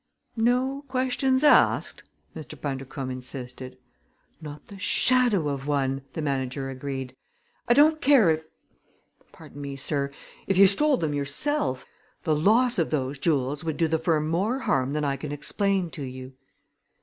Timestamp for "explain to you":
15.31-16.33